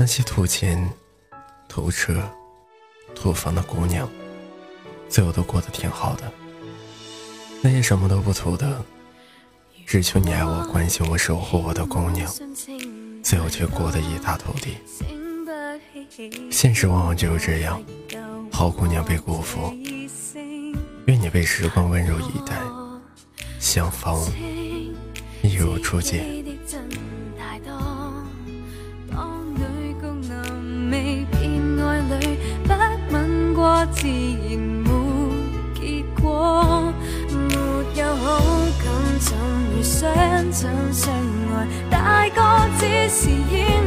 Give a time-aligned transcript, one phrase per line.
[0.00, 0.90] 那些图钱、
[1.68, 2.26] 图车、
[3.14, 4.08] 图房的姑娘，
[5.10, 6.32] 最后都过得挺好的。
[7.60, 8.82] 那些什么都不图的，
[9.84, 12.32] 只求你爱我、关心我、守护我的姑娘，
[13.22, 14.78] 最后却过得一塌涂地。
[16.50, 17.78] 现实往往就是这样，
[18.50, 19.70] 好姑娘被辜负。
[21.04, 22.56] 愿你被时光温柔以待，
[23.58, 24.18] 相逢
[25.42, 26.39] 一如初见。
[40.52, 41.14] 相亲相
[41.54, 41.66] 爱？
[41.90, 43.79] 大个只是演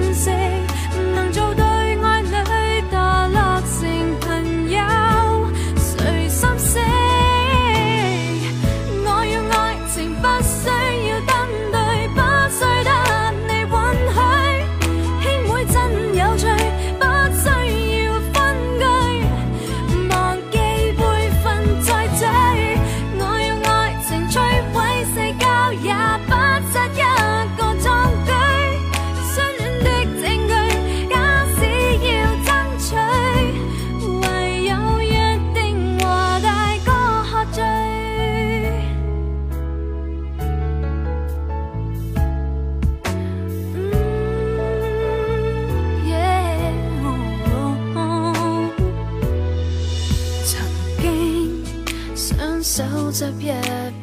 [52.76, 53.52] 手执一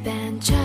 [0.04, 0.56] 柄枪，